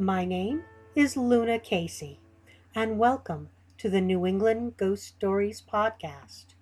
My 0.00 0.24
name 0.24 0.62
is 0.94 1.16
Luna 1.16 1.58
Casey, 1.58 2.20
and 2.72 3.00
welcome 3.00 3.48
to 3.78 3.90
the 3.90 4.00
New 4.00 4.24
England 4.24 4.76
Ghost 4.76 5.02
Stories 5.02 5.60
podcast. 5.60 6.54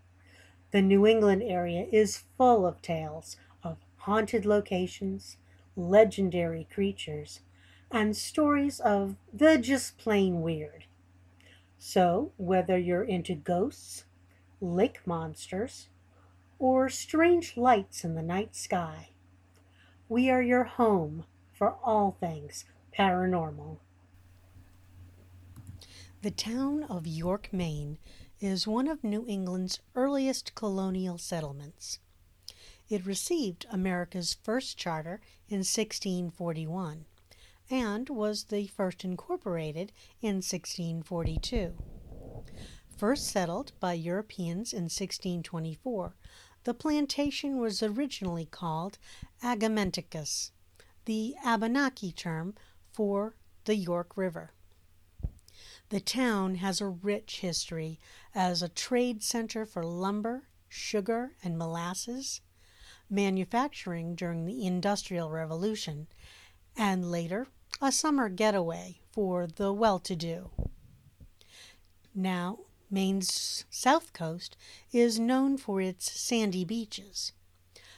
The 0.71 0.81
New 0.81 1.07
England 1.07 1.43
area 1.43 1.87
is 1.93 2.25
full 2.39 2.65
of 2.65 2.81
tales 2.81 3.37
of 3.63 3.77
haunted 3.99 4.47
locations, 4.47 5.37
legendary 5.77 6.67
creatures, 6.73 7.41
and 7.91 8.17
stories 8.17 8.81
of 8.81 9.17
the 9.31 9.59
just 9.59 9.99
plain 9.99 10.41
weird. 10.41 10.87
So, 11.79 12.33
whether 12.39 12.79
you're 12.79 13.05
into 13.05 13.35
ghosts, 13.35 14.05
lake 14.63 15.07
monsters, 15.07 15.89
or 16.59 16.89
strange 16.89 17.59
lights 17.59 18.03
in 18.03 18.15
the 18.15 18.23
night 18.23 18.57
sky, 18.57 19.11
we 20.09 20.31
are 20.31 20.41
your 20.41 20.65
home 20.65 21.27
for 21.53 21.77
all 21.85 22.17
things 22.19 22.65
paranormal. 22.99 23.79
The 26.23 26.31
town 26.31 26.85
of 26.85 27.07
York, 27.07 27.53
Maine 27.53 27.99
is 28.41 28.67
one 28.67 28.89
of 28.89 29.05
New 29.05 29.27
England's 29.27 29.81
earliest 29.95 30.55
colonial 30.55 31.19
settlements. 31.19 31.99
It 32.89 33.05
received 33.05 33.67
America's 33.71 34.35
first 34.43 34.79
charter 34.79 35.21
in 35.49 35.59
1641 35.59 37.05
and 37.69 38.09
was 38.09 38.45
the 38.45 38.67
first 38.69 39.05
incorporated 39.05 39.93
in 40.23 40.37
1642. 40.37 41.75
First 42.97 43.27
settled 43.27 43.73
by 43.81 43.93
Europeans 43.93 44.73
in 44.73 44.85
1624, 44.85 46.15
the 46.65 46.75
plantation 46.75 47.59
was 47.59 47.83
originally 47.83 48.47
called 48.47 48.99
Agamenticus, 49.43 50.51
the 51.05 51.35
Abenaki 51.45 52.13
term 52.13 52.55
for 52.97 53.37
the 53.67 53.77
York 53.77 54.17
River. 54.17 54.53
The 55.91 56.01
town 56.01 56.55
has 56.57 56.81
a 56.81 56.89
rich 56.89 57.41
history 57.41 58.01
as 58.35 58.63
a 58.63 58.71
trade 58.71 59.23
center 59.23 59.67
for 59.67 59.85
lumber, 59.85 60.49
sugar, 60.67 61.33
and 61.45 61.59
molasses, 61.59 62.41
manufacturing 63.11 64.15
during 64.15 64.47
the 64.47 64.67
Industrial 64.67 65.31
Revolution, 65.31 66.07
and 66.75 67.11
later 67.11 67.49
a 67.83 67.93
summer 67.93 68.31
getaway 68.31 69.01
for 69.13 69.47
the 69.47 69.75
well 69.75 69.99
to 69.99 70.17
do. 70.17 70.51
Now, 72.15 72.61
Maine's 72.91 73.67
south 73.69 74.15
coast 74.15 74.57
is 74.91 75.21
known 75.21 75.59
for 75.59 75.83
its 75.83 76.11
sandy 76.19 76.65
beaches. 76.65 77.33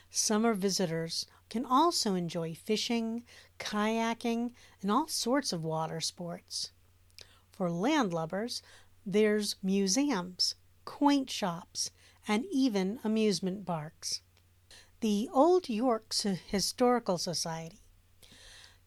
Summer 0.09 0.53
visitors 0.53 1.25
can 1.49 1.65
also 1.65 2.15
enjoy 2.15 2.53
fishing, 2.53 3.23
kayaking, 3.59 4.51
and 4.81 4.91
all 4.91 5.07
sorts 5.07 5.51
of 5.51 5.63
water 5.63 5.99
sports. 5.99 6.71
For 7.51 7.69
landlubbers, 7.69 8.61
there's 9.05 9.55
museums, 9.63 10.55
quaint 10.85 11.29
shops, 11.29 11.91
and 12.27 12.45
even 12.51 12.99
amusement 13.03 13.65
parks. 13.65 14.21
The 15.01 15.29
Old 15.33 15.69
York 15.69 16.13
Historical 16.13 17.17
Society 17.17 17.79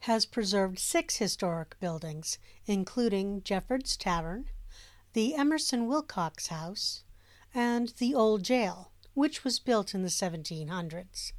has 0.00 0.26
preserved 0.26 0.78
six 0.78 1.16
historic 1.16 1.78
buildings, 1.80 2.38
including 2.66 3.42
Jefferds 3.42 3.96
Tavern, 3.96 4.46
the 5.12 5.34
Emerson 5.34 5.86
Wilcox 5.86 6.48
House, 6.48 7.04
and 7.54 7.88
the 7.98 8.14
Old 8.14 8.42
Jail, 8.42 8.92
which 9.14 9.44
was 9.44 9.58
built 9.58 9.94
in 9.94 10.02
the 10.02 10.08
1700s. 10.08 11.32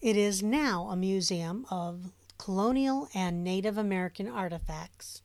It 0.00 0.16
is 0.16 0.42
now 0.42 0.88
a 0.90 0.96
museum 0.96 1.64
of 1.70 2.12
colonial 2.38 3.08
and 3.14 3.42
Native 3.42 3.78
American 3.78 4.28
artifacts. 4.28 5.22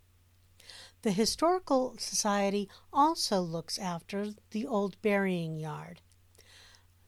The 1.01 1.11
Historical 1.11 1.95
Society 1.97 2.69
also 2.93 3.41
looks 3.41 3.77
after 3.77 4.33
the 4.51 4.65
old 4.65 5.01
burying 5.01 5.57
yard. 5.57 5.99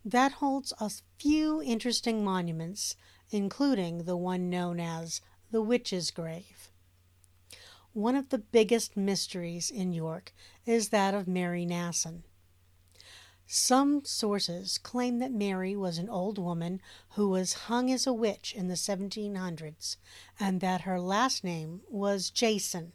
That 0.04 0.34
holds 0.34 0.74
a 0.80 0.92
few 1.18 1.62
interesting 1.62 2.24
monuments, 2.24 2.96
including 3.32 4.00
the 4.00 4.18
one 4.18 4.50
known 4.50 4.80
as 4.80 5.22
the 5.52 5.62
Witch's 5.62 6.12
Grave. 6.12 6.70
One 7.94 8.16
of 8.16 8.30
the 8.30 8.40
biggest 8.40 8.98
mysteries 8.98 9.72
in 9.72 9.94
York 9.94 10.34
is 10.66 10.90
that 10.90 11.14
of 11.14 11.28
Mary 11.28 11.66
Nasson. 11.66 12.24
Some 13.46 14.06
sources 14.06 14.78
claim 14.78 15.20
that 15.20 15.32
Mary 15.32 15.76
was 15.76 15.98
an 15.98 16.10
old 16.10 16.38
woman 16.38 16.82
who 17.12 17.30
was 17.30 17.54
hung 17.54 17.92
as 17.92 18.08
a 18.08 18.14
witch 18.14 18.54
in 18.54 18.68
the 18.68 18.76
1700s 18.76 19.98
and 20.40 20.62
that 20.62 20.82
her 20.82 21.00
last 21.00 21.44
name 21.44 21.82
was 21.90 22.30
Jason. 22.30 22.94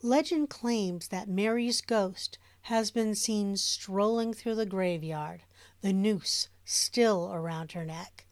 Legend 0.00 0.48
claims 0.50 1.08
that 1.08 1.28
Mary's 1.28 1.80
ghost 1.80 2.38
has 2.62 2.90
been 2.90 3.14
seen 3.14 3.56
strolling 3.56 4.32
through 4.32 4.54
the 4.54 4.66
graveyard, 4.66 5.42
the 5.80 5.92
noose 5.92 6.48
still 6.64 7.32
around 7.32 7.72
her 7.72 7.84
neck. 7.84 8.26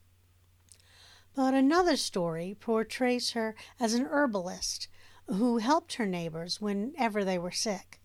But 1.34 1.54
another 1.54 1.96
story 1.96 2.56
portrays 2.58 3.32
her 3.32 3.54
as 3.78 3.94
an 3.94 4.06
herbalist 4.06 4.88
who 5.26 5.58
helped 5.58 5.94
her 5.94 6.06
neighbors 6.06 6.60
whenever 6.60 7.24
they 7.24 7.38
were 7.38 7.52
sick. 7.52 7.99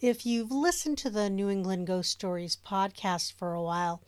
If 0.00 0.26
you've 0.26 0.50
listened 0.50 0.98
to 0.98 1.10
the 1.10 1.30
New 1.30 1.48
England 1.48 1.86
Ghost 1.86 2.10
Stories 2.10 2.56
podcast 2.56 3.32
for 3.32 3.54
a 3.54 3.62
while, 3.62 4.02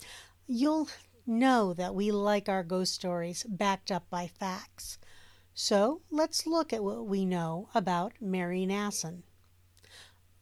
you'll 0.46 0.88
know 1.24 1.72
that 1.74 1.94
we 1.94 2.10
like 2.10 2.48
our 2.48 2.64
ghost 2.64 2.92
stories 2.92 3.44
backed 3.48 3.92
up 3.92 4.10
by 4.10 4.26
facts. 4.26 4.98
So 5.54 6.02
let's 6.10 6.44
look 6.46 6.72
at 6.72 6.82
what 6.82 7.06
we 7.06 7.24
know 7.24 7.68
about 7.72 8.14
Mary 8.20 8.66
Nasson. 8.66 9.22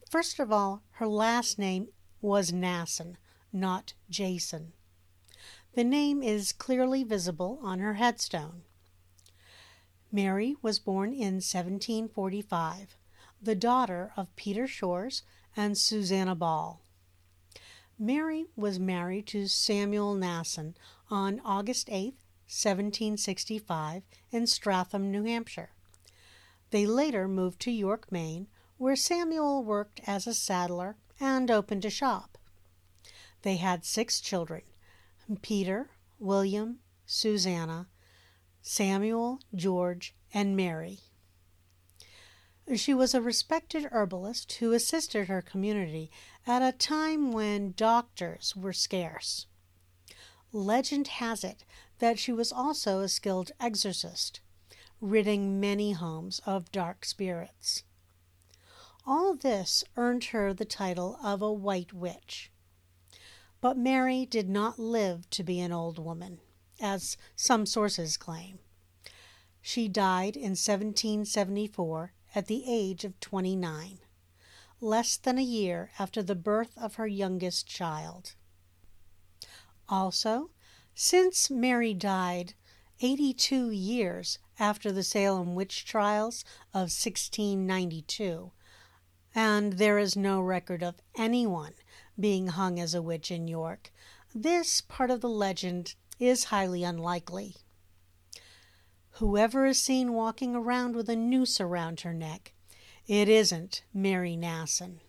First 0.09 0.39
of 0.39 0.51
all, 0.51 0.81
her 0.93 1.07
last 1.07 1.59
name 1.59 1.89
was 2.21 2.51
Nasson, 2.51 3.15
not 3.53 3.93
Jason. 4.09 4.73
The 5.73 5.83
name 5.83 6.23
is 6.23 6.53
clearly 6.53 7.03
visible 7.03 7.59
on 7.61 7.79
her 7.79 7.93
headstone. 7.93 8.63
Mary 10.11 10.55
was 10.61 10.79
born 10.79 11.13
in 11.13 11.35
1745, 11.35 12.97
the 13.41 13.55
daughter 13.55 14.11
of 14.15 14.35
Peter 14.35 14.67
Shores 14.67 15.23
and 15.55 15.77
Susanna 15.77 16.35
Ball. 16.35 16.81
Mary 17.97 18.47
was 18.55 18.77
married 18.79 19.27
to 19.27 19.47
Samuel 19.47 20.15
Nasson 20.15 20.75
on 21.09 21.39
August 21.45 21.89
8, 21.89 22.15
1765, 22.47 24.03
in 24.31 24.43
Stratham, 24.43 25.03
New 25.11 25.23
Hampshire. 25.23 25.71
They 26.71 26.85
later 26.85 27.27
moved 27.27 27.61
to 27.61 27.71
York, 27.71 28.11
Maine, 28.11 28.47
where 28.77 28.95
Samuel 28.95 29.63
worked 29.63 30.01
as 30.05 30.27
a 30.27 30.33
saddler 30.33 30.97
and 31.19 31.49
opened 31.49 31.85
a 31.85 31.89
shop. 31.89 32.37
They 33.43 33.55
had 33.57 33.85
six 33.85 34.19
children 34.19 34.63
Peter, 35.41 35.89
William, 36.19 36.79
Susanna, 37.05 37.87
Samuel, 38.61 39.39
George, 39.53 40.15
and 40.33 40.55
Mary. 40.55 40.99
She 42.73 42.95
was 42.95 43.13
a 43.13 43.21
respected 43.21 43.89
herbalist 43.91 44.53
who 44.53 44.73
assisted 44.73 45.27
her 45.27 45.41
community 45.43 46.09
at 46.47 46.63
a 46.63 46.75
time 46.75 47.31
when 47.31 47.73
doctors 47.77 48.55
were 48.55 48.73
scarce. 48.73 49.45
Legend 50.51 51.07
has 51.07 51.43
it 51.43 51.63
that 51.99 52.17
she 52.17 52.31
was 52.31 52.51
also 52.51 53.01
a 53.01 53.07
skilled 53.07 53.51
exorcist, 53.59 54.39
ridding 54.99 55.59
many 55.59 55.91
homes 55.91 56.41
of 56.45 56.71
dark 56.71 57.05
spirits. 57.05 57.83
All 59.05 59.35
this 59.35 59.83
earned 59.95 60.25
her 60.25 60.51
the 60.51 60.65
title 60.65 61.19
of 61.21 61.43
a 61.43 61.53
White 61.53 61.93
Witch. 61.93 62.51
But 63.61 63.77
Mary 63.77 64.25
did 64.25 64.49
not 64.49 64.79
live 64.79 65.29
to 65.29 65.43
be 65.43 65.59
an 65.59 65.71
old 65.71 65.99
woman, 65.99 66.39
as 66.79 67.15
some 67.35 67.67
sources 67.67 68.17
claim. 68.17 68.57
She 69.61 69.87
died 69.87 70.35
in 70.35 70.51
1774 70.51 72.13
at 72.35 72.47
the 72.47 72.65
age 72.67 73.05
of 73.05 73.19
29, 73.21 73.99
less 74.81 75.15
than 75.15 75.37
a 75.37 75.43
year 75.43 75.89
after 75.97 76.21
the 76.21 76.35
birth 76.35 76.77
of 76.77 76.95
her 76.95 77.07
youngest 77.07 77.65
child. 77.65 78.35
Also, 79.87 80.49
since 80.93 81.49
Mary 81.49 81.93
died 81.93 82.53
82 82.99 83.71
years 83.71 84.37
after 84.59 84.91
the 84.91 85.03
Salem 85.03 85.55
witch 85.55 85.85
trials 85.85 86.43
of 86.73 86.91
1692, 86.91 88.51
and 89.33 89.73
there 89.73 89.97
is 89.97 90.15
no 90.15 90.41
record 90.41 90.83
of 90.83 91.01
anyone 91.17 91.73
being 92.19 92.47
hung 92.47 92.79
as 92.79 92.93
a 92.93 93.01
witch 93.01 93.31
in 93.31 93.47
York. 93.47 93.91
This 94.33 94.81
part 94.81 95.09
of 95.09 95.21
the 95.21 95.29
legend 95.29 95.95
is 96.19 96.45
highly 96.45 96.83
unlikely. 96.83 97.55
Whoever 99.19 99.65
is 99.65 99.81
seen 99.81 100.11
walking 100.11 100.57
around 100.57 100.93
with 100.93 101.07
a 101.07 101.15
noose 101.15 101.61
around 101.61 102.01
her 102.01 102.13
neck, 102.13 102.51
it 103.07 103.29
isn't 103.29 103.81
Mary 103.93 104.35
Nasson. 104.35 104.99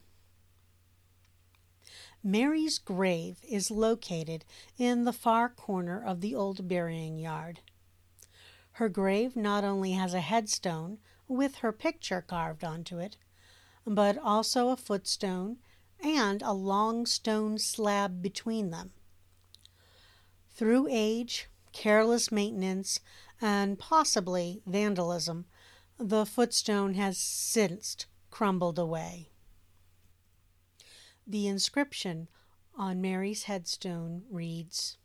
Mary's 2.22 2.78
grave 2.78 3.38
is 3.42 3.68
located 3.68 4.44
in 4.78 5.04
the 5.04 5.12
far 5.12 5.48
corner 5.48 6.00
of 6.00 6.20
the 6.20 6.36
old 6.36 6.68
burying 6.68 7.18
yard. 7.18 7.58
Her 8.72 8.88
grave 8.88 9.34
not 9.34 9.64
only 9.64 9.92
has 9.92 10.14
a 10.14 10.20
headstone 10.20 10.98
with 11.26 11.56
her 11.56 11.72
picture 11.72 12.22
carved 12.22 12.62
onto 12.62 12.98
it, 12.98 13.16
but 13.84 14.16
also 14.18 14.68
a 14.68 14.76
footstone 14.76 15.58
and 16.00 16.42
a 16.42 16.52
long 16.52 17.06
stone 17.06 17.58
slab 17.58 18.22
between 18.22 18.70
them. 18.70 18.92
Through 20.48 20.86
age, 20.90 21.48
careless 21.76 22.32
maintenance, 22.32 23.00
and 23.38 23.78
possibly 23.78 24.62
vandalism, 24.64 25.44
the 25.98 26.24
footstone 26.24 26.94
has 26.94 27.18
since 27.18 28.06
crumbled 28.30 28.78
away. 28.78 29.28
The 31.26 31.46
inscription 31.46 32.28
on 32.78 33.02
Mary's 33.02 33.42
headstone 33.42 34.22
reads 34.30 34.96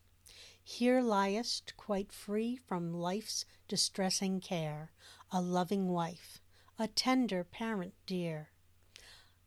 Here 0.64 1.02
liest 1.02 1.76
quite 1.76 2.14
free 2.14 2.56
from 2.56 2.94
life's 2.94 3.44
distressing 3.68 4.40
care, 4.40 4.94
a 5.30 5.42
loving 5.42 5.90
wife, 5.90 6.40
a 6.80 6.88
tender 6.88 7.44
parent 7.44 7.96
dear 8.06 8.50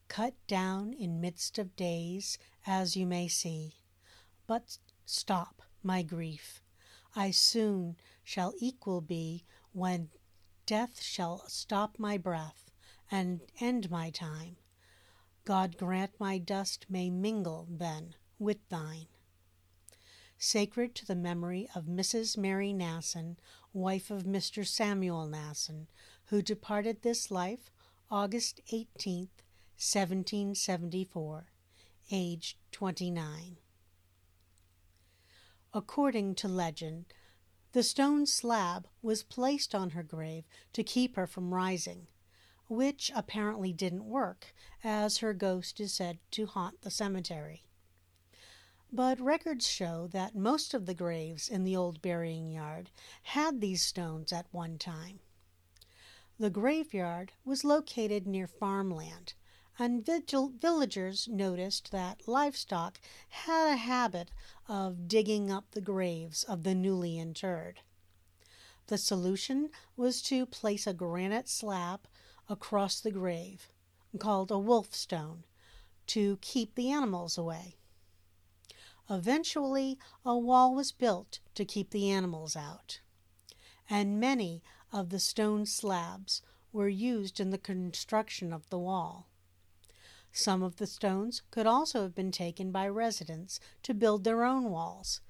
cut 0.09 0.35
down 0.47 0.93
in 0.93 1.23
midst 1.23 1.59
of 1.59 1.75
days, 1.75 2.37
as 2.67 2.97
you 2.97 3.07
may 3.07 3.29
see. 3.29 3.77
But 4.47 4.77
stop, 5.07 5.63
my 5.83 6.03
grief, 6.03 6.61
I 7.17 7.31
soon 7.31 7.97
shall 8.23 8.55
equal 8.59 9.01
be 9.01 9.45
when 9.73 10.11
death 10.67 11.01
shall 11.03 11.49
stop 11.49 11.99
my 11.99 12.19
breath 12.19 12.71
and 13.11 13.41
end 13.61 13.91
my 13.91 14.11
time. 14.11 14.57
God 15.45 15.77
grant 15.77 16.19
my 16.19 16.39
dust 16.39 16.87
may 16.89 17.11
mingle 17.11 17.69
then 17.71 18.17
with 18.39 18.69
thine. 18.69 19.07
Sacred 20.39 20.95
to 20.97 21.07
the 21.07 21.15
memory 21.15 21.69
of 21.75 21.85
Mrs. 21.85 22.37
Mary 22.37 22.73
Nasson, 22.73 23.37
wife 23.73 24.11
of 24.11 24.25
Mr. 24.25 24.67
Samuel 24.67 25.27
Nasson, 25.29 25.87
who 26.27 26.43
departed 26.43 27.03
this 27.03 27.31
life 27.31 27.71
August 28.11 28.61
18th, 28.73 29.43
1774, 29.77 31.53
aged 32.11 32.57
29. 32.73 33.59
According 35.77 36.37
to 36.37 36.47
legend, 36.47 37.07
the 37.73 37.83
stone 37.83 38.27
slab 38.27 38.87
was 39.03 39.25
placed 39.25 39.75
on 39.75 39.91
her 39.91 40.05
grave 40.05 40.45
to 40.73 40.85
keep 40.85 41.17
her 41.17 41.27
from 41.27 41.53
rising, 41.53 42.07
which 42.69 43.11
apparently 43.13 43.73
didn't 43.73 44.09
work, 44.09 44.55
as 44.85 45.19
her 45.19 45.35
ghost 45.35 45.81
is 45.81 45.93
said 45.93 46.21
to 46.31 46.47
haunt 46.47 46.83
the 46.83 46.93
cemetery. 46.93 47.65
But 48.93 49.19
records 49.21 49.67
show 49.67 50.07
that 50.13 50.37
most 50.37 50.75
of 50.75 50.87
the 50.87 50.95
graves 50.95 51.49
in 51.49 51.65
the 51.65 51.75
old 51.75 52.01
burying 52.01 52.49
yard 52.53 52.91
had 53.25 53.61
these 53.61 53.83
stones 53.83 54.33
at 54.33 54.47
one 54.53 54.79
time. 54.79 55.19
The 56.39 56.51
graveyard 56.51 57.33
was 57.45 57.65
located 57.65 58.29
near 58.29 58.47
farmland, 58.47 59.35
and 59.79 60.05
vigil- 60.05 60.53
villagers 60.61 61.27
noticed 61.27 61.91
that 61.91 62.29
livestock 62.29 63.01
had 63.29 63.73
a 63.73 63.77
habit 63.77 64.31
of 64.69 65.09
digging 65.09 65.51
up 65.51 65.71
the 65.73 65.81
graves 65.81 66.45
of 66.45 66.63
the 66.63 66.75
newly 66.75 67.19
interred. 67.19 67.81
The 68.87 68.99
solution 68.99 69.71
was 69.97 70.23
to 70.23 70.47
place 70.47 70.87
a 70.87 70.93
granite 70.93 71.49
slab 71.49 72.07
across 72.49 73.01
the 73.01 73.11
grave, 73.11 73.73
called 74.19 74.51
a 74.51 74.59
wolf 74.59 74.95
stone, 74.95 75.45
to 76.09 76.37
keep 76.41 76.75
the 76.75 76.91
animals 76.91 77.39
away. 77.39 77.77
Eventually, 79.11 79.99
a 80.25 80.37
wall 80.37 80.75
was 80.75 80.93
built 80.93 81.41
to 81.55 81.65
keep 81.65 81.91
the 81.91 82.11
animals 82.11 82.57
out, 82.57 83.01
and 83.89 84.21
many 84.21 84.63
of 84.93 85.11
the 85.11 85.19
stone 85.19 85.67
slabs 85.67 86.43
were 86.73 86.89
used 86.89 87.41
in 87.41 87.51
the 87.51 87.59
construction 87.59 88.53
of 88.53 88.69
the 88.71 88.79
wall. 88.79 89.29
Some 90.37 90.65
of 90.65 90.77
the 90.77 90.89
stones 90.89 91.43
could 91.53 91.65
also 91.65 92.03
have 92.03 92.15
been 92.17 92.33
taken 92.33 92.73
by 92.73 92.89
residents 92.89 93.61
to 93.85 93.95
build 93.95 94.25
their 94.25 94.43
own 94.43 94.65
walls, 94.65 95.21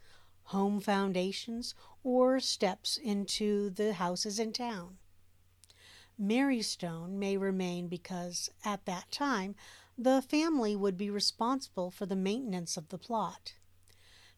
home 0.44 0.80
foundations, 0.80 1.74
or 2.02 2.40
steps 2.40 2.96
into 2.96 3.68
the 3.68 3.92
houses 3.92 4.38
in 4.38 4.54
town. 4.54 4.96
Mary's 6.18 6.68
stone 6.68 7.18
may 7.18 7.36
remain 7.36 7.86
because, 7.86 8.48
at 8.64 8.86
that 8.86 9.10
time, 9.10 9.54
the 9.98 10.22
family 10.22 10.74
would 10.74 10.96
be 10.96 11.10
responsible 11.10 11.90
for 11.90 12.06
the 12.06 12.16
maintenance 12.16 12.78
of 12.78 12.88
the 12.88 12.98
plot. 12.98 13.52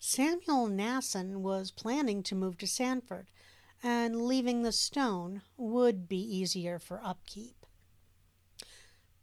Samuel 0.00 0.66
Nasson 0.66 1.42
was 1.42 1.70
planning 1.70 2.24
to 2.24 2.34
move 2.34 2.58
to 2.58 2.66
Sanford, 2.66 3.30
and 3.84 4.20
leaving 4.20 4.62
the 4.62 4.72
stone 4.72 5.42
would 5.56 6.08
be 6.08 6.18
easier 6.18 6.80
for 6.80 7.00
upkeep. 7.04 7.65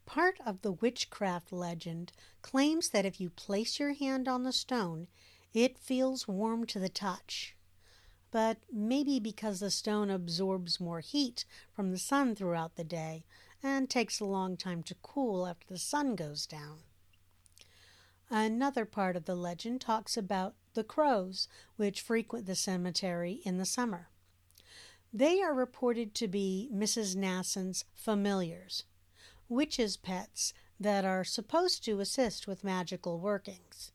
Part 0.06 0.38
of 0.46 0.62
the 0.62 0.72
witchcraft 0.72 1.52
legend 1.52 2.12
claims 2.42 2.90
that 2.90 3.06
if 3.06 3.20
you 3.20 3.30
place 3.30 3.80
your 3.80 3.94
hand 3.94 4.28
on 4.28 4.44
the 4.44 4.52
stone, 4.52 5.08
it 5.54 5.78
feels 5.78 6.28
warm 6.28 6.66
to 6.68 6.80
the 6.80 6.90
touch. 6.90 7.56
But 8.30 8.58
maybe 8.72 9.20
because 9.20 9.60
the 9.60 9.72
stone 9.72 10.10
absorbs 10.10 10.80
more 10.80 11.00
heat 11.00 11.46
from 11.72 11.92
the 11.92 11.98
sun 11.98 12.36
throughout 12.36 12.76
the 12.76 12.84
day 12.84 13.24
and 13.62 13.90
takes 13.90 14.20
a 14.20 14.26
long 14.26 14.58
time 14.58 14.84
to 14.84 14.96
cool 14.96 15.48
after 15.48 15.68
the 15.68 15.80
sun 15.80 16.16
goes 16.16 16.46
down. 16.46 16.80
Another 18.30 18.86
part 18.86 19.16
of 19.16 19.26
the 19.26 19.36
legend 19.36 19.82
talks 19.82 20.18
about 20.18 20.56
the 20.74 20.84
crows, 20.84 21.48
which 21.76 22.02
frequent 22.02 22.46
the 22.46 22.56
cemetery 22.56 23.42
in 23.46 23.58
the 23.58 23.66
summer. 23.66 24.10
They 25.14 25.42
are 25.42 25.54
reported 25.54 26.16
to 26.16 26.28
be 26.28 26.69
Mrs. 26.74 27.16
Nasson's 27.16 27.86
familiars 27.94 28.86
witches' 29.54 29.98
pets 29.98 30.54
that 30.80 31.06
are 31.06 31.24
supposed 31.24 31.83
to 31.86 32.00
assist 32.00 32.48
with 32.48 32.64
magical 32.64 33.19
workings. 33.19 33.92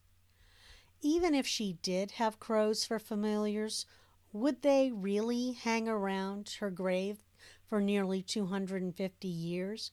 Even 1.00 1.35
if 1.35 1.47
she 1.47 1.75
did 1.83 2.12
have 2.12 2.41
crows 2.41 2.85
for 2.85 2.99
familiars, 2.99 3.87
would 4.33 4.62
they 4.62 4.91
really 4.91 5.53
hang 5.53 5.88
around 5.88 6.57
her 6.61 6.71
grave 6.71 7.19
for 7.67 7.81
nearly 7.81 8.23
250 8.23 9.29
years, 9.29 9.93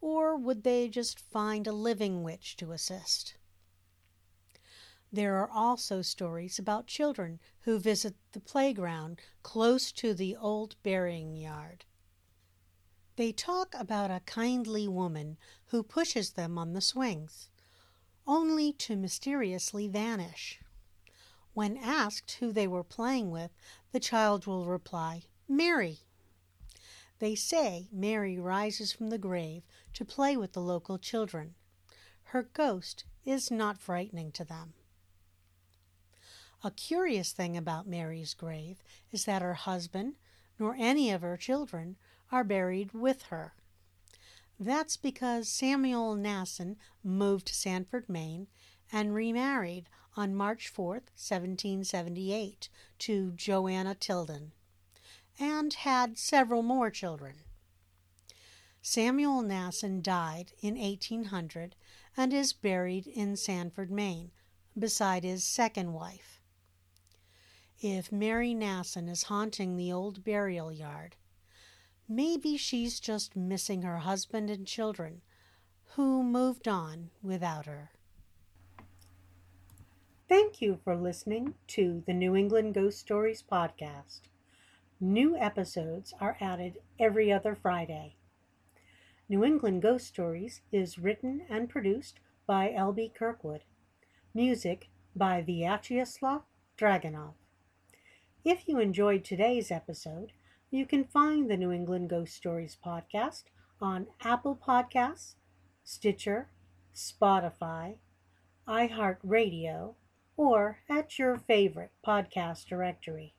or 0.00 0.36
would 0.36 0.64
they 0.64 0.88
just 0.88 1.20
find 1.20 1.66
a 1.66 1.72
living 1.72 2.22
witch 2.22 2.56
to 2.56 2.72
assist? 2.72 3.36
There 5.12 5.36
are 5.36 5.50
also 5.50 6.00
stories 6.00 6.58
about 6.58 6.86
children 6.86 7.38
who 7.60 7.78
visit 7.78 8.14
the 8.32 8.40
playground 8.40 9.20
close 9.42 9.92
to 9.92 10.14
the 10.14 10.34
old 10.34 10.76
burying 10.82 11.36
yard. 11.36 11.84
They 13.16 13.32
talk 13.32 13.74
about 13.78 14.10
a 14.10 14.20
kindly 14.20 14.88
woman 14.88 15.36
who 15.66 15.82
pushes 15.82 16.30
them 16.30 16.56
on 16.56 16.72
the 16.72 16.80
swings, 16.80 17.50
only 18.26 18.72
to 18.74 18.96
mysteriously 18.96 19.86
vanish. 19.86 20.60
When 21.52 21.76
asked 21.76 22.32
who 22.40 22.52
they 22.52 22.66
were 22.66 22.84
playing 22.84 23.30
with, 23.30 23.50
the 23.92 24.00
child 24.00 24.46
will 24.46 24.64
reply, 24.64 25.24
Mary. 25.46 26.00
They 27.18 27.34
say 27.34 27.88
Mary 27.92 28.38
rises 28.38 28.92
from 28.92 29.10
the 29.10 29.18
grave 29.18 29.62
to 29.92 30.04
play 30.04 30.36
with 30.36 30.54
the 30.54 30.62
local 30.62 30.98
children. 30.98 31.54
Her 32.24 32.42
ghost 32.42 33.04
is 33.26 33.50
not 33.50 33.78
frightening 33.78 34.32
to 34.32 34.44
them. 34.44 34.72
A 36.64 36.70
curious 36.70 37.32
thing 37.32 37.56
about 37.56 37.86
Mary's 37.86 38.32
grave 38.32 38.82
is 39.10 39.26
that 39.26 39.42
her 39.42 39.54
husband, 39.54 40.14
nor 40.58 40.74
any 40.78 41.10
of 41.10 41.20
her 41.20 41.36
children, 41.36 41.96
are 42.32 42.42
buried 42.42 42.92
with 42.92 43.22
her. 43.24 43.52
That's 44.58 44.96
because 44.96 45.48
Samuel 45.48 46.16
Nasson 46.16 46.76
moved 47.04 47.46
to 47.48 47.54
Sanford, 47.54 48.08
Maine, 48.08 48.48
and 48.90 49.14
remarried 49.14 49.88
on 50.16 50.34
March 50.34 50.68
4, 50.68 50.86
1778, 50.86 52.68
to 53.00 53.32
Joanna 53.32 53.94
Tilden, 53.94 54.52
and 55.38 55.72
had 55.72 56.18
several 56.18 56.62
more 56.62 56.90
children. 56.90 57.36
Samuel 58.80 59.42
Nasson 59.42 60.02
died 60.02 60.52
in 60.60 60.76
1800 60.76 61.76
and 62.16 62.32
is 62.32 62.52
buried 62.52 63.06
in 63.06 63.36
Sanford, 63.36 63.90
Maine, 63.90 64.32
beside 64.78 65.22
his 65.22 65.44
second 65.44 65.92
wife. 65.92 66.40
If 67.80 68.12
Mary 68.12 68.54
Nasson 68.54 69.08
is 69.08 69.24
haunting 69.24 69.76
the 69.76 69.92
old 69.92 70.24
burial 70.24 70.72
yard, 70.72 71.16
Maybe 72.14 72.58
she's 72.58 73.00
just 73.00 73.36
missing 73.36 73.80
her 73.82 74.00
husband 74.00 74.50
and 74.50 74.66
children, 74.66 75.22
who 75.94 76.22
moved 76.22 76.68
on 76.68 77.08
without 77.22 77.64
her. 77.64 77.90
Thank 80.28 80.60
you 80.60 80.78
for 80.84 80.94
listening 80.94 81.54
to 81.68 82.02
the 82.06 82.12
New 82.12 82.36
England 82.36 82.74
Ghost 82.74 82.98
Stories 82.98 83.42
podcast. 83.50 84.20
New 85.00 85.38
episodes 85.38 86.12
are 86.20 86.36
added 86.38 86.80
every 86.98 87.32
other 87.32 87.54
Friday. 87.54 88.16
New 89.26 89.42
England 89.42 89.80
Ghost 89.80 90.06
Stories 90.06 90.60
is 90.70 90.98
written 90.98 91.46
and 91.48 91.70
produced 91.70 92.20
by 92.46 92.74
L.B. 92.74 93.10
Kirkwood. 93.14 93.64
Music 94.34 94.90
by 95.16 95.42
Vyacheslav 95.42 96.42
Dragunov. 96.76 97.32
If 98.44 98.68
you 98.68 98.78
enjoyed 98.78 99.24
today's 99.24 99.70
episode, 99.70 100.32
You 100.74 100.86
can 100.86 101.04
find 101.04 101.50
the 101.50 101.58
New 101.58 101.70
England 101.70 102.08
Ghost 102.08 102.34
Stories 102.34 102.78
podcast 102.82 103.42
on 103.78 104.06
Apple 104.22 104.56
Podcasts, 104.56 105.34
Stitcher, 105.84 106.48
Spotify, 106.94 107.96
iHeartRadio, 108.66 109.96
or 110.34 110.78
at 110.88 111.18
your 111.18 111.36
favorite 111.36 111.90
podcast 112.02 112.68
directory. 112.68 113.34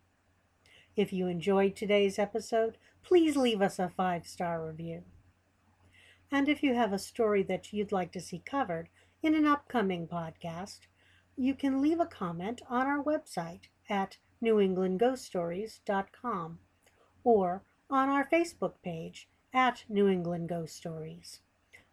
If 0.95 1.11
you 1.11 1.25
enjoyed 1.25 1.75
today's 1.75 2.19
episode, 2.19 2.77
please 3.01 3.35
leave 3.35 3.63
us 3.63 3.79
a 3.79 3.89
five 3.89 4.27
star 4.27 4.63
review. 4.63 5.01
And 6.29 6.47
if 6.47 6.61
you 6.61 6.75
have 6.75 6.93
a 6.93 6.99
story 6.99 7.41
that 7.41 7.73
you'd 7.73 7.91
like 7.91 8.11
to 8.11 8.21
see 8.21 8.43
covered 8.45 8.89
in 9.23 9.33
an 9.33 9.47
upcoming 9.47 10.07
podcast, 10.07 10.81
you 11.35 11.55
can 11.55 11.81
leave 11.81 11.99
a 11.99 12.05
comment 12.05 12.61
on 12.69 12.85
our 12.85 13.03
website 13.03 13.69
at 13.89 14.17
newenglandghoststories.com 14.43 16.59
or 17.23 17.63
on 17.89 18.09
our 18.09 18.27
Facebook 18.27 18.73
page 18.83 19.27
at 19.53 19.83
New 19.87 20.07
England 20.07 20.49
Ghost 20.49 20.75
Stories. 20.75 21.41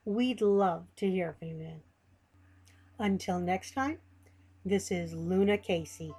We'd 0.05 0.41
love 0.41 0.87
to 0.97 1.11
hear 1.11 1.35
from 1.39 1.61
you. 1.61 1.83
Until 2.99 3.39
next 3.39 3.75
time, 3.75 3.99
this 4.65 4.91
is 4.91 5.15
Luna 5.15 5.59
Casey. 5.59 6.13